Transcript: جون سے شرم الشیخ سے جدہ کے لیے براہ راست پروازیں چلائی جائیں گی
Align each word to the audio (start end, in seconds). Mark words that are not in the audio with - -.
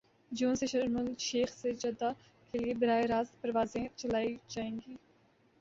جون 0.31 0.55
سے 0.55 0.67
شرم 0.67 0.95
الشیخ 0.97 1.49
سے 1.51 1.71
جدہ 1.75 2.11
کے 2.53 2.57
لیے 2.57 2.73
براہ 2.75 3.01
راست 3.09 3.41
پروازیں 3.41 3.87
چلائی 3.95 4.35
جائیں 4.47 4.75
گی 4.77 4.95